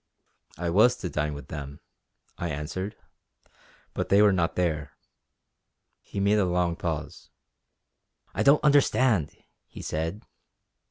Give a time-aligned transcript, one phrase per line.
[0.57, 1.79] "I was to dine with them;"
[2.35, 2.95] I answered
[3.93, 4.93] "but they were not there."
[6.01, 7.29] He made a long pause.
[8.33, 9.31] "I don't understand!"
[9.67, 10.23] he said.